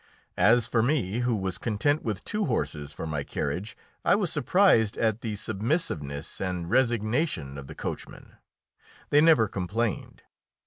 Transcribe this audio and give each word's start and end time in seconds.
As 0.39 0.65
for 0.65 0.81
me, 0.81 1.19
who 1.19 1.35
was 1.35 1.59
content 1.59 2.01
with 2.01 2.23
two 2.25 2.45
horses 2.45 2.91
for 2.91 3.05
my 3.05 3.21
carriage, 3.23 3.77
I 4.03 4.15
was 4.15 4.31
surprised 4.31 4.97
at 4.97 5.21
the 5.21 5.35
submissiveness 5.35 6.41
and 6.41 6.67
resignation 6.67 7.55
of 7.55 7.67
the 7.67 7.75
coachmen. 7.75 8.37
They 9.11 9.21
never 9.21 9.47
complained. 9.47 10.23